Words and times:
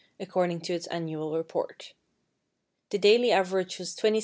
according 0.19 0.59
to 0.61 0.73
its 0.73 0.87
annual 0.87 1.35
report. 1.37 1.93
The 2.89 2.97
daily 2.97 3.31
average 3.31 3.77
was 3.79 3.95
26,310,000. 3.97 4.19